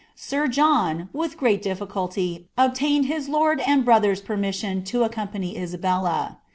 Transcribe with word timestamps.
Sir 0.15 0.47
John, 0.47 1.09
with 1.13 1.37
great 1.37 1.61
ditliculty, 1.63 2.45
ob 2.57 2.73
Iftinrd 2.75 3.05
liis 3.07 3.29
.ord 3.31 3.59
and 3.59 3.85
brother's 3.85 4.19
permission 4.19 4.83
to 4.85 5.03
accompany 5.03 5.55
Isabella. 5.55 6.39